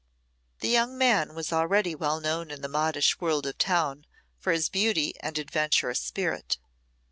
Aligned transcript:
This 0.61 0.71
young 0.71 0.97
man 0.97 1.35
was 1.35 1.53
already 1.53 1.93
well 1.93 2.19
known 2.19 2.49
in 2.49 2.63
the 2.63 2.67
modish 2.67 3.19
world 3.19 3.45
of 3.45 3.59
town 3.59 4.07
for 4.39 4.51
his 4.51 4.67
beauty 4.67 5.13
and 5.19 5.37
adventurous 5.37 5.99
spirit. 6.01 6.57